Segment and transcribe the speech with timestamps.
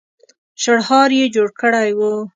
[0.61, 1.99] شړهار يې جوړ کړی و.